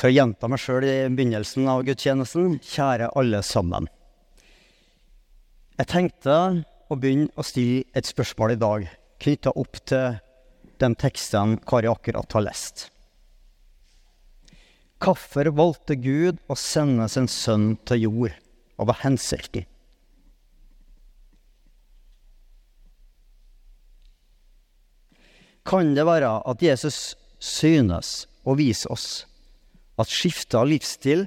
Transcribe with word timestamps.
For 0.00 0.08
å 0.08 0.14
gjenta 0.16 0.48
meg 0.48 0.62
sjøl 0.62 0.84
i 0.88 0.92
begynnelsen 1.12 1.66
av 1.68 1.82
gudstjenesten 1.84 2.54
kjære 2.64 3.10
alle 3.20 3.42
sammen. 3.44 3.84
Jeg 5.76 5.90
tenkte 5.92 6.36
å 6.88 6.96
begynne 6.96 7.28
å 7.36 7.44
stille 7.44 7.84
et 7.92 8.08
spørsmål 8.08 8.54
i 8.54 8.60
dag 8.62 8.86
knytta 9.20 9.52
opp 9.60 9.76
til 9.84 10.16
de 10.80 10.90
tekstene 11.04 11.60
Kari 11.68 11.92
akkurat 11.92 12.32
har 12.32 12.46
lest. 12.46 12.86
Hvorfor 15.04 15.52
valgte 15.52 16.00
Gud 16.00 16.40
å 16.48 16.56
sende 16.56 17.04
sin 17.12 17.28
sønn 17.28 17.74
til 17.84 18.06
jord, 18.08 18.40
og 18.80 18.88
var 18.88 19.02
hensikten? 19.04 19.68
Kan 25.68 25.92
det 25.92 26.08
være 26.08 26.38
at 26.48 26.64
Jesus 26.64 27.18
synes 27.36 28.22
og 28.48 28.56
viser 28.64 28.96
oss 28.96 29.26
at 30.00 30.10
skifte 30.10 30.58
av 30.58 30.68
livsstil 30.70 31.26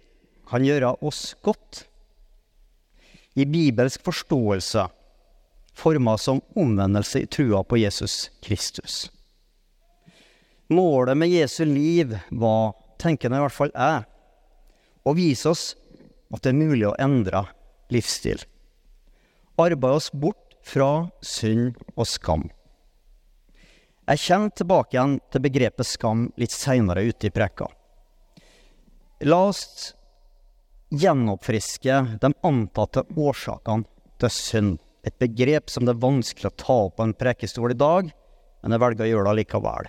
kan 0.50 0.66
gjøre 0.66 0.96
oss 1.06 1.36
godt? 1.46 1.86
I 3.38 3.46
bibelsk 3.50 4.04
forståelse 4.06 4.88
forma 5.74 6.18
som 6.18 6.42
omvendelse 6.56 7.20
i 7.20 7.26
trua 7.26 7.64
på 7.64 7.78
Jesus 7.78 8.32
Kristus. 8.42 9.12
Målet 10.68 11.18
med 11.18 11.30
Jesu 11.30 11.66
liv 11.66 12.18
var, 12.30 12.74
tenker 12.98 13.30
jeg 13.30 13.38
i 13.38 13.46
hvert 13.46 13.58
fall 13.58 13.74
jeg, 13.74 14.04
å 15.04 15.14
vise 15.18 15.50
oss 15.50 15.64
at 16.34 16.44
det 16.46 16.54
er 16.54 16.62
mulig 16.62 16.88
å 16.88 16.96
endre 17.02 17.44
livsstil. 17.94 18.42
Arbeide 19.60 20.00
oss 20.00 20.10
bort 20.14 20.56
fra 20.64 21.10
synd 21.22 21.76
og 21.94 22.08
skam. 22.10 22.48
Jeg 24.08 24.20
kommer 24.26 24.56
tilbake 24.58 24.96
igjen 24.96 25.18
til 25.32 25.44
begrepet 25.44 25.88
skam 25.88 26.26
litt 26.40 26.52
seinere 26.52 27.06
ute 27.08 27.30
i 27.30 27.34
preka. 27.34 27.70
La 29.26 29.38
oss 29.48 29.94
gjenoppfriske 30.90 32.18
de 32.22 32.30
antatte 32.44 33.06
årsakene 33.16 33.88
til 34.20 34.32
synd. 34.36 34.74
Et 35.08 35.16
begrep 35.20 35.72
som 35.72 35.86
det 35.88 35.94
er 35.94 36.02
vanskelig 36.04 36.50
å 36.50 36.58
ta 36.60 36.76
opp 36.88 36.98
på 36.98 37.06
en 37.08 37.14
prekestol 37.16 37.72
i 37.72 37.78
dag, 37.80 38.10
men 38.64 38.76
jeg 38.76 38.84
velger 38.84 39.06
å 39.06 39.08
gjøre 39.08 39.30
det 39.30 39.38
likevel. 39.40 39.88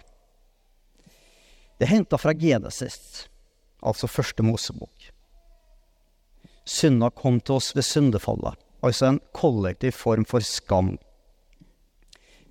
Det 1.79 1.89
er 1.89 1.93
henta 1.97 2.19
fra 2.19 2.35
Genesis, 2.39 3.27
altså 3.83 4.11
første 4.11 4.47
Mosebok. 4.47 5.09
Synda 6.63 7.11
kom 7.11 7.43
til 7.43 7.59
oss 7.59 7.73
ved 7.75 7.89
syndefallet, 7.91 8.55
altså 8.87 9.11
en 9.11 9.21
kollektiv 9.35 9.99
form 9.99 10.29
for 10.31 10.47
skam. 10.47 10.95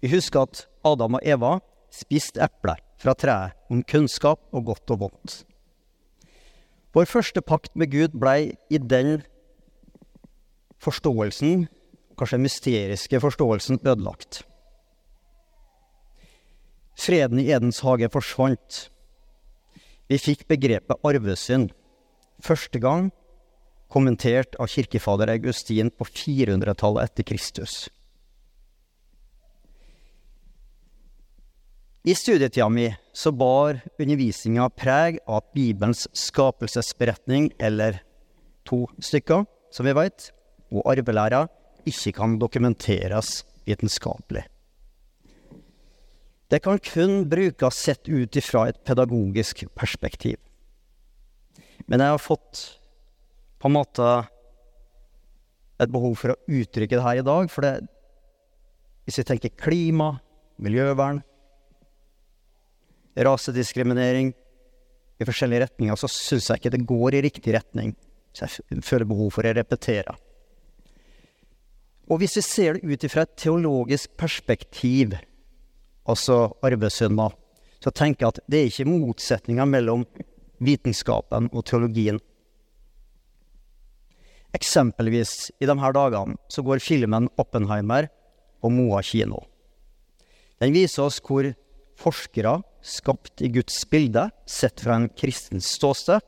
Vi 0.04 0.12
husker 0.12 0.50
at 0.50 0.66
Adam 0.84 1.16
og 1.16 1.24
Eva 1.24 1.56
spiste 1.96 2.44
eplet 2.44 2.84
fra 3.00 3.16
treet 3.16 3.56
om 3.72 3.88
kunnskap 3.88 4.44
og 4.52 4.68
godt 4.74 4.98
og 4.98 5.06
vondt. 5.08 5.40
Vår 6.94 7.08
første 7.10 7.42
pakt 7.42 7.74
med 7.76 7.90
Gud 7.90 8.14
blei 8.22 8.54
i 8.70 8.78
den 8.78 9.24
forståelsen 10.84 11.66
kanskje 12.20 12.42
mysteriske 12.44 13.22
forståelsen 13.24 13.80
ødelagt. 13.82 14.44
Freden 16.94 17.40
i 17.42 17.50
Edens 17.50 17.82
hage 17.82 18.10
forsvant. 18.14 18.90
Vi 20.10 20.20
fikk 20.22 20.46
begrepet 20.48 21.02
arvesynd, 21.02 21.72
første 22.44 22.80
gang 22.80 23.10
kommentert 23.90 24.54
av 24.62 24.70
kirkefader 24.70 25.32
Augustin 25.34 25.90
på 25.90 26.06
400-tallet 26.06 27.10
etter 27.10 27.26
Kristus. 27.26 27.88
I 32.04 32.12
studietida 32.16 32.66
mi 32.70 32.90
så 33.16 33.32
bar 33.32 33.78
undervisninga 33.96 34.66
preg 34.76 35.22
av 35.24 35.46
Bibelens 35.56 36.04
skapelsesberetning, 36.12 37.54
eller 37.64 38.02
to 38.68 38.82
stykker, 39.00 39.46
som 39.72 39.88
vi 39.88 39.94
veit, 39.96 40.26
og 40.76 40.84
arvelæra 40.92 41.46
ikke 41.88 42.12
kan 42.20 42.36
dokumenteres 42.42 43.46
vitenskapelig. 43.64 44.44
Det 46.52 46.60
kan 46.68 46.84
kun 46.84 47.24
brukes 47.32 47.80
sett 47.88 48.12
ut 48.12 48.36
ifra 48.36 48.68
et 48.68 48.84
pedagogisk 48.84 49.64
perspektiv. 49.72 50.36
Men 51.88 52.04
jeg 52.04 52.18
har 52.18 52.22
fått 52.22 52.68
på 53.64 53.72
en 53.72 53.80
måte 53.80 54.14
et 55.80 55.92
behov 55.92 56.20
for 56.20 56.36
å 56.36 56.42
uttrykke 56.52 56.98
det 57.00 57.08
her 57.08 57.24
i 57.24 57.30
dag, 57.32 57.48
for 57.48 57.64
det, 57.64 57.78
hvis 59.08 59.24
vi 59.24 59.32
tenker 59.32 59.56
klima, 59.56 60.18
miljøvern, 60.60 61.24
rasediskriminering 63.16 64.34
i 65.22 65.28
forskjellige 65.28 65.68
retninger, 65.68 65.98
så 66.00 66.10
syns 66.10 66.50
jeg 66.50 66.62
ikke 66.62 66.74
det 66.74 66.86
går 66.90 67.18
i 67.18 67.24
riktig 67.28 67.56
retning. 67.56 67.94
Så 68.34 68.48
jeg 68.50 68.82
føler 68.86 69.10
behov 69.10 69.30
for 69.36 69.46
å 69.46 69.54
repetere. 69.54 70.16
Og 72.12 72.20
hvis 72.20 72.36
vi 72.40 72.44
ser 72.44 72.76
det 72.78 72.90
ut 72.90 73.06
ifra 73.06 73.24
et 73.24 73.38
teologisk 73.40 74.12
perspektiv, 74.20 75.14
altså 76.10 76.52
arvesynda, 76.66 77.30
så 77.84 77.92
tenker 77.92 78.26
jeg 78.26 78.34
at 78.34 78.44
det 78.50 78.60
er 78.60 78.72
ikke 78.72 78.90
motsetninger 78.90 79.70
mellom 79.70 80.06
vitenskapen 80.64 81.50
og 81.54 81.66
teologien. 81.68 82.20
Eksempelvis 84.54 85.52
i 85.64 85.68
de 85.68 85.76
her 85.80 85.96
dagene 85.96 86.38
så 86.52 86.62
går 86.62 86.84
filmen 86.84 87.30
'Oppenheimer' 87.38 88.10
på 88.62 88.70
Moa 88.70 89.02
kino. 89.02 89.42
Den 90.60 90.74
viser 90.74 91.04
oss 91.04 91.20
hvor 91.20 91.50
forskere, 92.00 92.62
skapt 92.84 93.42
i 93.42 93.50
Guds 93.54 93.80
bilde, 93.90 94.28
sett 94.46 94.84
fra 94.84 95.00
en 95.00 95.10
kristens 95.16 95.70
ståsted, 95.78 96.22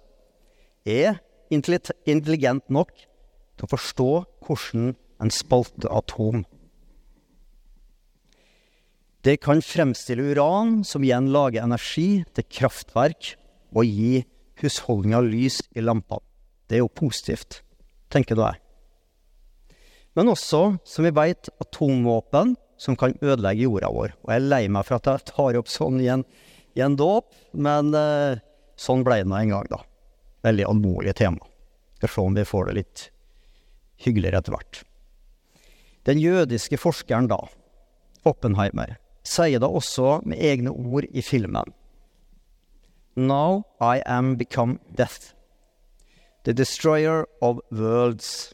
er 0.86 1.20
intelligent 1.52 2.66
nok 2.74 2.94
til 2.96 3.68
å 3.68 3.72
forstå 3.72 4.12
hvordan 4.46 4.94
en 5.22 5.32
spalteatom. 5.32 6.44
Det 9.26 9.40
kan 9.42 9.64
fremstille 9.66 10.32
uran, 10.36 10.84
som 10.86 11.04
igjen 11.04 11.32
lager 11.34 11.66
energi 11.66 12.24
til 12.38 12.46
kraftverk 12.46 13.34
og 13.74 13.88
gi 13.90 14.22
husholdninga 14.62 15.24
lys 15.26 15.64
i 15.74 15.82
lampene. 15.82 16.22
Det 16.70 16.78
er 16.78 16.84
jo 16.84 16.92
positivt, 16.94 17.64
tenker 18.14 18.38
da 18.38 18.52
jeg. 18.54 18.62
Men 20.16 20.32
også, 20.32 20.78
som 20.88 21.06
vi 21.06 21.12
veit, 21.14 21.50
atomvåpen 21.62 22.54
som 22.78 22.98
kan 23.00 23.16
ødelegge 23.22 23.66
jorda 23.66 23.92
vår. 23.94 24.16
Og 24.24 24.32
jeg 24.32 24.42
er 24.42 24.50
lei 24.50 24.64
meg 24.72 24.88
for 24.88 24.98
at 24.98 25.10
jeg 25.10 25.28
tar 25.32 25.60
opp 25.60 25.72
sånn 25.72 26.02
i 26.04 26.10
en, 26.12 26.26
i 26.76 26.84
en 26.86 26.98
dåp, 27.00 27.30
men 27.54 27.94
eh, 27.96 28.42
sånn 28.80 29.06
ble 29.08 29.22
det 29.22 29.30
nå 29.32 29.38
en 29.40 29.54
gang, 29.56 29.70
da. 29.72 29.82
Veldig 30.46 30.68
alvorlig 30.70 31.16
tema. 31.18 31.42
Skal 32.00 32.12
se 32.12 32.26
om 32.26 32.36
vi 32.36 32.46
får 32.48 32.68
det 32.70 32.78
litt 32.80 33.06
hyggeligere 34.06 34.44
etter 34.44 34.56
hvert. 34.56 34.82
Den 36.06 36.20
jødiske 36.22 36.78
forskeren 36.78 37.32
da, 37.32 37.40
Oppenheimer, 38.26 38.98
sier 39.26 39.62
da 39.62 39.70
også 39.70 40.20
med 40.26 40.42
egne 40.42 40.74
ord 40.74 41.06
i 41.10 41.22
filmen 41.26 41.74
Now 43.16 43.64
I 43.80 44.02
am 44.06 44.36
become 44.36 44.80
death, 44.94 45.34
the 46.44 46.54
destroyer 46.54 47.26
of 47.42 47.62
worlds. 47.72 48.54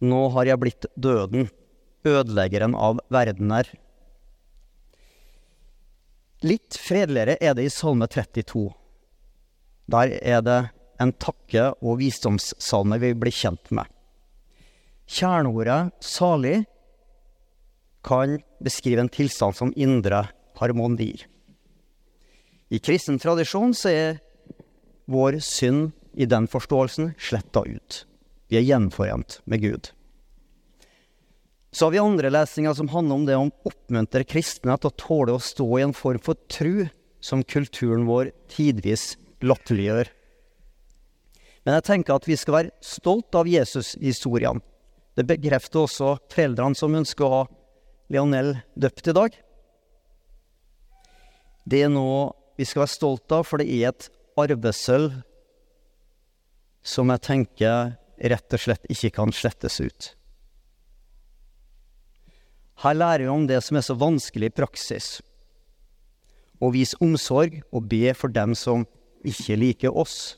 Nå 0.00 0.28
har 0.34 0.50
jeg 0.50 0.58
blitt 0.58 0.86
døden, 0.98 1.46
ødeleggeren 2.06 2.74
av 2.74 3.00
verdener. 3.12 3.68
Litt 6.46 6.78
fredeligere 6.78 7.38
er 7.42 7.56
det 7.58 7.66
i 7.66 7.72
Salme 7.72 8.06
32. 8.06 8.68
Der 9.90 10.12
er 10.22 10.42
det 10.44 10.58
en 11.00 11.12
takke- 11.12 11.72
og 11.82 11.98
visdomssalme 11.98 12.98
vi 13.02 13.14
blir 13.14 13.34
kjent 13.34 13.70
med. 13.70 13.86
Kjerneordet 15.08 15.92
'salig' 16.00 16.66
kan 18.04 18.38
beskrive 18.62 19.00
en 19.00 19.08
tilstand 19.08 19.56
som 19.56 19.72
indre 19.76 20.28
harmonier. 20.60 21.26
I 22.70 22.78
kristen 22.78 23.18
tradisjon 23.18 23.74
så 23.74 23.88
er 23.88 24.20
vår 25.08 25.40
synd 25.40 25.92
i 26.14 26.26
den 26.28 26.46
forståelsen 26.46 27.14
sletta 27.16 27.64
ut. 27.64 28.04
Vi 28.48 28.58
er 28.60 28.66
gjenforent 28.66 29.40
med 29.46 29.62
Gud. 29.64 29.90
Så 31.72 31.86
har 31.86 31.92
vi 31.92 32.00
andre 32.00 32.30
lesninger 32.32 32.74
som 32.74 32.88
handler 32.92 33.18
om 33.18 33.26
det 33.28 33.36
å 33.36 33.48
oppmuntre 33.68 34.24
kristne 34.24 34.76
til 34.80 34.90
å 34.90 34.98
tåle 35.00 35.36
å 35.36 35.42
stå 35.42 35.66
i 35.78 35.84
en 35.84 35.96
form 35.96 36.22
for 36.24 36.38
tru 36.48 36.88
som 37.20 37.44
kulturen 37.44 38.06
vår 38.08 38.32
tidvis 38.52 39.16
latterliggjør. 39.44 40.08
Men 41.66 41.76
jeg 41.76 41.86
tenker 41.90 42.16
at 42.16 42.26
vi 42.28 42.38
skal 42.40 42.56
være 42.56 42.74
stolt 42.84 43.36
av 43.36 43.50
Jesus-historiene 43.50 44.64
det 45.18 45.24
bekrefter 45.26 45.82
også 45.82 46.12
foreldrene 46.30 46.78
som 46.78 46.94
ønsker 46.94 47.26
å 47.26 47.30
ha 47.32 47.46
Leonel 48.14 48.52
døpt 48.78 49.08
i 49.10 49.14
dag. 49.16 49.34
Det 51.66 51.80
er 51.82 51.90
noe 51.90 52.28
vi 52.58 52.66
skal 52.68 52.84
være 52.84 52.92
stolte 52.92 53.40
av, 53.40 53.48
for 53.48 53.58
det 53.58 53.66
er 53.66 53.90
et 53.90 54.06
arvesølv 54.38 55.16
som 56.86 57.10
jeg 57.10 57.24
tenker 57.26 57.96
rett 58.30 58.54
og 58.54 58.62
slett 58.62 58.86
ikke 58.94 59.10
kan 59.18 59.34
slettes 59.34 59.80
ut. 59.82 60.12
Her 62.78 62.94
lærer 62.94 63.24
vi 63.26 63.32
om 63.32 63.46
det 63.48 63.58
som 63.66 63.78
er 63.78 63.86
så 63.86 63.96
vanskelig 63.98 64.52
i 64.52 64.54
praksis. 64.54 65.06
Å 66.62 66.70
vise 66.74 66.98
omsorg 67.02 67.60
og 67.72 67.88
be 67.90 68.12
for 68.14 68.30
dem 68.30 68.54
som 68.58 68.84
ikke 69.26 69.56
liker 69.58 69.94
oss. 69.94 70.36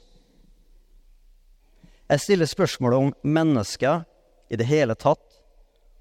Jeg 2.10 2.25
stiller 2.25 2.48
spørsmålet 2.48 2.98
om 2.98 3.12
mennesket 3.22 4.08
i 4.50 4.58
det 4.58 4.66
hele 4.66 4.96
tatt 4.98 5.22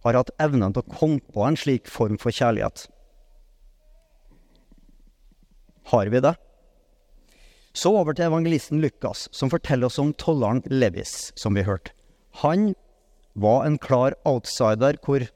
har 0.05 0.15
hatt 0.15 0.31
evnen 0.39 0.73
til 0.73 0.81
å 0.81 0.95
komme 0.95 1.19
på 1.35 1.43
en 1.43 1.59
slik 1.59 1.89
form 1.91 2.17
for 2.21 2.33
kjærlighet. 2.33 2.87
Har 5.91 6.07
vi 6.07 6.21
det? 6.23 6.35
Så 7.73 7.91
over 7.93 8.15
til 8.15 8.29
evangelisten 8.29 8.81
Lukas, 8.81 9.27
som 9.31 9.51
forteller 9.51 9.89
oss 9.89 9.99
om 10.01 10.13
tolleren 10.17 10.63
Levis, 10.71 11.31
som 11.35 11.57
vi 11.57 11.65
hørte. 11.67 11.91
Han 12.41 12.73
var 13.33 13.65
en 13.65 13.77
klar 13.77 14.15
outsider, 14.27 14.97
hvor 15.05 15.27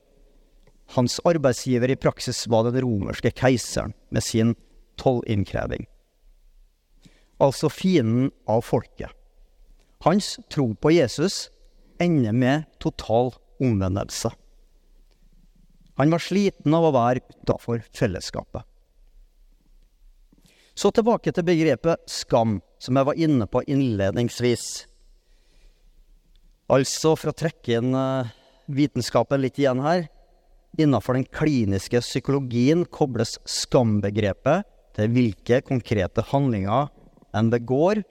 hans 0.95 1.19
arbeidsgiver 1.25 1.89
i 1.89 1.95
praksis 1.95 2.45
var 2.47 2.67
den 2.67 2.81
romerske 2.83 3.31
keiseren 3.31 3.93
med 4.09 4.23
sin 4.23 4.53
tollinnkreving. 5.01 5.87
Altså 7.41 7.69
fienden 7.69 8.31
av 8.47 8.61
folket. 8.61 9.09
Hans 10.03 10.35
tro 10.51 10.73
på 10.75 10.91
Jesus 10.91 11.47
ender 12.01 12.35
med 12.35 12.67
total 12.83 13.33
omvendelse. 13.63 14.31
Han 15.95 16.13
var 16.13 16.21
sliten 16.21 16.73
av 16.73 16.87
å 16.89 16.93
være 16.95 17.23
utafor 17.29 17.83
fellesskapet. 17.93 18.63
Så 20.73 20.89
tilbake 20.89 21.31
til 21.31 21.45
begrepet 21.45 22.01
skam, 22.09 22.57
som 22.81 22.97
jeg 22.97 23.07
var 23.07 23.19
inne 23.19 23.45
på 23.45 23.61
innledningsvis. 23.69 24.87
Altså, 26.73 27.13
for 27.13 27.29
å 27.29 27.37
trekke 27.37 27.77
inn 27.77 27.93
uh, 27.93 28.31
vitenskapen 28.65 29.43
litt 29.43 29.59
igjen 29.61 29.83
her 29.85 30.07
Innafor 30.77 31.13
den 31.13 31.27
kliniske 31.29 32.01
psykologien 32.01 32.85
kobles 32.89 33.35
skambegrepet 33.45 34.65
til 34.97 35.11
hvilke 35.13 35.61
konkrete 35.65 36.25
handlinger 36.31 36.89
en 37.33 37.51
begår, 37.53 38.01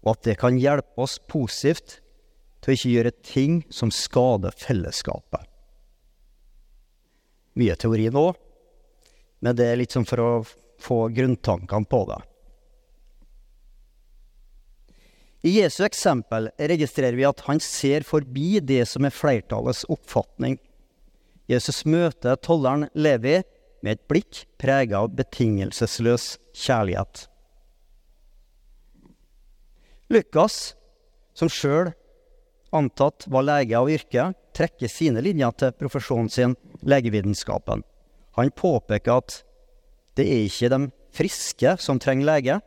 og 0.00 0.14
at 0.14 0.24
det 0.24 0.38
kan 0.40 0.56
hjelpe 0.60 1.04
oss 1.04 1.18
positivt 1.28 1.98
til 2.60 2.72
å 2.72 2.76
ikke 2.76 2.94
gjøre 2.94 3.12
ting 3.24 3.60
som 3.72 3.92
skader 3.92 4.56
fellesskapet. 4.56 5.44
Mye 7.60 7.76
teori 7.80 8.08
nå, 8.12 8.26
men 9.44 9.56
det 9.56 9.68
er 9.68 9.80
litt 9.80 9.96
sånn 9.96 10.08
for 10.08 10.24
å 10.24 10.32
få 10.80 11.02
grunntankene 11.12 11.88
på 11.88 12.02
det. 12.08 12.20
I 15.40 15.54
Jesu 15.56 15.82
eksempel 15.86 16.50
registrerer 16.56 17.16
vi 17.16 17.24
at 17.28 17.40
han 17.46 17.60
ser 17.64 18.04
forbi 18.04 18.60
det 18.60 18.82
som 18.88 19.06
er 19.08 19.14
flertallets 19.14 19.86
oppfatning. 19.88 20.58
Jesus 21.50 21.82
møter 21.82 22.38
tolleren 22.38 22.86
Levi 22.94 23.40
med 23.82 23.96
et 23.96 24.02
blikk 24.10 24.44
prega 24.60 25.00
av 25.02 25.14
betingelsesløs 25.18 26.36
kjærlighet. 26.54 27.24
Lukas, 30.10 30.74
som 31.34 31.50
sjøl 31.50 31.92
antatt 32.74 33.26
var 33.30 33.46
lege 33.46 33.78
av 33.78 33.90
yrke, 33.90 34.30
trekker 34.54 34.90
sine 34.90 35.22
linjer 35.24 35.54
til 35.58 35.74
profesjonen 35.78 36.30
sin, 36.30 36.56
legevitenskapen. 36.86 37.82
Han 38.38 38.52
påpeker 38.54 39.18
at 39.18 39.40
det 40.18 40.26
er 40.26 40.46
ikke 40.46 40.70
de 40.70 40.80
friske 41.14 41.74
som 41.82 41.98
trenger 42.02 42.28
lege, 42.28 42.60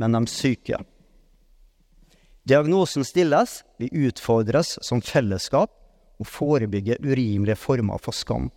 men 0.00 0.16
de 0.16 0.22
syke. 0.30 0.80
Diagnosen 2.48 3.04
stilles, 3.04 3.60
vi 3.76 3.90
utfordres 4.06 4.78
som 4.86 5.02
fellesskap 5.04 5.74
å 6.20 6.26
forebygge 6.28 6.98
urimelige 7.02 7.58
former 7.58 8.00
for 8.02 8.16
skam. 8.16 8.50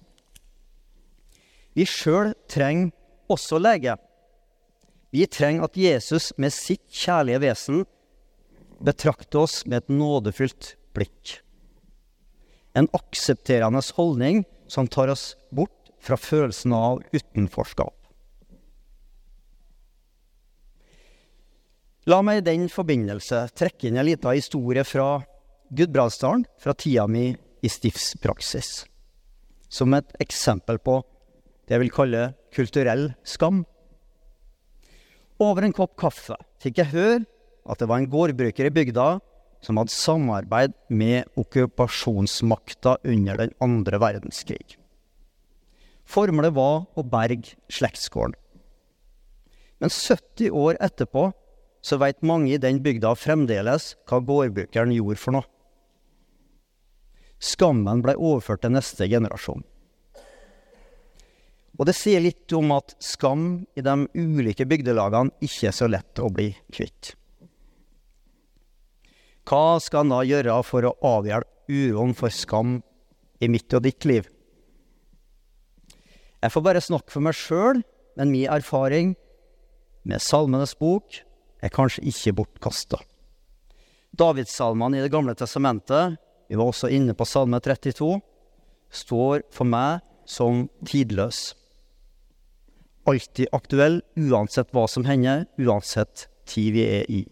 Vi 1.74 1.86
sjøl 1.90 2.34
trenger 2.52 2.92
også 3.32 3.60
lege. 3.62 3.96
Vi 5.14 5.26
trenger 5.30 5.68
at 5.68 5.78
Jesus 5.78 6.32
med 6.42 6.54
sitt 6.54 6.86
kjærlige 6.92 7.42
vesen 7.48 7.84
betrakter 8.84 9.46
oss 9.46 9.62
med 9.66 9.84
et 9.84 9.94
nådefullt 9.94 10.74
blikk. 10.94 11.40
En 12.78 12.90
aksepterende 12.98 13.82
holdning 13.98 14.44
som 14.68 14.90
tar 14.90 15.12
oss 15.14 15.34
bort 15.54 15.94
fra 16.04 16.18
følelsen 16.20 16.74
av 16.76 17.04
utenforskap. 17.14 17.94
La 22.10 22.20
meg 22.26 22.42
i 22.42 22.48
den 22.50 22.66
forbindelse 22.68 23.46
trekke 23.56 23.88
inn 23.88 23.98
en 24.02 24.10
liten 24.10 24.36
historie 24.36 24.84
fra 24.84 25.22
Gudbrandsdalen, 25.74 26.44
fra 26.60 26.74
tida 26.76 27.06
mi 27.08 27.30
i 27.64 27.72
stiftspraksis, 27.72 28.84
som 29.72 29.96
et 29.96 30.10
eksempel 30.24 30.80
på 30.84 31.00
det 31.64 31.78
jeg 31.78 31.84
vil 31.86 31.94
kalle 31.96 32.24
kulturell 32.54 33.12
skam. 33.28 33.64
Over 35.42 35.66
en 35.66 35.76
kopp 35.76 35.96
kaffe 36.00 36.38
fikk 36.64 36.84
jeg 36.84 36.94
høre 36.94 37.22
at 37.64 37.80
det 37.80 37.88
var 37.88 38.02
en 38.02 38.12
gårdbruker 38.12 38.68
i 38.68 38.74
bygda 38.76 39.08
som 39.64 39.80
hadde 39.80 39.96
samarbeid 39.96 40.76
med 40.92 41.30
okkupasjonsmakta 41.40 42.98
under 43.08 43.40
den 43.40 43.54
andre 43.64 44.00
verdenskrig. 44.04 44.76
Formålet 46.04 46.52
var 46.56 46.84
å 47.00 47.06
berge 47.08 47.56
slektsgården. 47.72 48.36
Men 49.80 49.92
70 49.92 50.52
år 50.52 50.78
etterpå 50.84 51.30
så 51.84 51.98
veit 52.00 52.22
mange 52.24 52.54
i 52.54 52.60
den 52.60 52.82
bygda 52.84 53.16
fremdeles 53.20 53.94
hva 54.08 54.20
gårdbrukeren 54.24 54.94
gjorde 54.96 55.20
for 55.20 55.36
noe. 55.36 55.48
Skammen 57.44 58.04
ble 58.04 58.16
overført 58.16 58.64
til 58.64 58.74
neste 58.76 59.08
generasjon. 59.12 59.64
Og 61.74 61.90
det 61.90 61.96
sier 61.98 62.22
litt 62.22 62.54
om 62.54 62.72
at 62.76 62.94
skam 63.02 63.66
i 63.76 63.82
de 63.84 63.96
ulike 64.14 64.68
bygdelagene 64.70 65.34
ikke 65.44 65.72
er 65.72 65.76
så 65.76 65.90
lett 65.90 66.22
å 66.22 66.30
bli 66.32 66.52
kvitt. 66.72 67.16
Hva 69.44 69.80
skal 69.84 70.06
han 70.06 70.14
da 70.14 70.22
gjøre 70.24 70.60
for 70.64 70.88
å 70.88 70.96
avhjelpe 71.18 71.50
uroen 71.74 72.14
for 72.16 72.32
skam 72.32 72.78
i 73.44 73.50
mitt 73.52 73.74
og 73.76 73.84
ditt 73.84 74.06
liv? 74.08 74.30
Jeg 76.44 76.52
får 76.54 76.64
bare 76.64 76.84
snakke 76.84 77.12
for 77.12 77.24
meg 77.26 77.36
sjøl, 77.40 77.82
men 78.20 78.32
min 78.32 78.52
erfaring 78.52 79.16
med 80.08 80.22
Salmenes 80.22 80.76
bok 80.80 81.18
er 81.64 81.74
kanskje 81.74 82.06
ikke 82.12 82.36
bortkasta. 82.40 83.00
Davidssalmene 84.14 85.00
i 85.00 85.04
Det 85.04 85.12
gamle 85.12 85.34
testamentet, 85.36 86.20
vi 86.54 86.58
var 86.60 86.70
også 86.70 86.92
inne 86.94 87.16
på 87.18 87.26
Salme 87.26 87.58
32, 87.66 88.20
står 88.94 89.42
for 89.50 89.66
meg 89.66 90.04
som 90.30 90.68
tidløs. 90.86 91.56
Alltid 93.10 93.50
aktuell, 93.58 94.04
uansett 94.14 94.70
hva 94.70 94.84
som 94.86 95.08
hender, 95.08 95.48
uansett 95.58 96.28
tid 96.46 96.76
vi 96.76 96.84
er 97.00 97.10
i. 97.10 97.24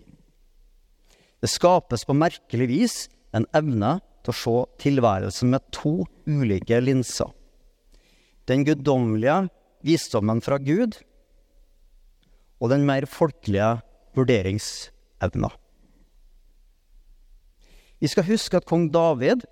Det 1.38 1.52
skapes 1.54 2.08
på 2.10 2.18
merkelig 2.18 2.70
vis 2.74 2.98
en 3.38 3.46
evne 3.54 4.00
til 4.26 4.34
å 4.34 4.40
se 4.40 4.58
tilværelsen 4.88 5.54
med 5.54 5.70
to 5.70 6.00
ulike 6.26 6.82
linser. 6.82 7.30
Den 8.50 8.66
guddommelige 8.66 9.52
visdommen 9.86 10.42
fra 10.42 10.58
Gud 10.58 10.98
og 12.58 12.74
den 12.74 12.90
mer 12.90 13.06
folkelige 13.06 13.76
vurderingsevna. 14.18 15.54
Vi 18.02 18.10
skal 18.10 18.26
huske 18.26 18.58
at 18.58 18.66
kong 18.66 18.90
David 18.94 19.46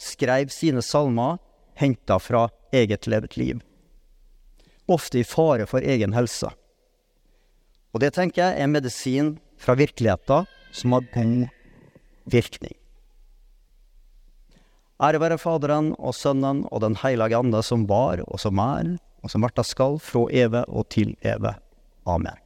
skrev 0.00 0.52
sine 0.52 0.82
salmer 0.84 1.38
henta 1.80 2.18
fra 2.20 2.48
eget 2.74 3.08
levd 3.08 3.38
liv, 3.40 3.62
ofte 4.86 5.22
i 5.22 5.24
fare 5.24 5.66
for 5.66 5.80
egen 5.80 6.12
helse. 6.12 6.50
Og 7.94 8.02
det 8.02 8.12
tenker 8.16 8.42
jeg 8.42 8.60
er 8.60 8.70
medisin 8.70 9.34
fra 9.56 9.76
virkeligheten 9.78 10.48
som 10.74 10.96
har 10.96 11.06
god 11.14 11.48
virkning. 12.28 12.76
Ære 15.02 15.20
være 15.22 15.40
Faderen 15.40 15.92
og 15.98 16.14
Sønnen 16.14 16.64
og 16.70 16.84
Den 16.84 16.96
hellige 17.00 17.36
ande, 17.36 17.62
som 17.62 17.88
var 17.88 18.22
og 18.26 18.40
som 18.40 18.58
er 18.58 18.96
og 19.24 19.32
som 19.32 19.42
verta 19.42 19.64
skal, 19.64 19.98
fra 19.98 20.28
evig 20.30 20.66
og 20.68 20.88
til 20.92 21.16
evig. 21.24 21.56
Amen. 22.06 22.43